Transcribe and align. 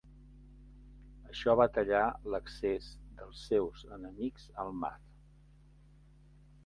Això 1.33 1.53
va 1.59 1.67
tallar 1.75 2.01
l'accés 2.35 2.87
dels 3.21 3.43
seus 3.53 3.85
enemics 3.99 4.49
al 4.65 4.73
mar. 4.85 4.95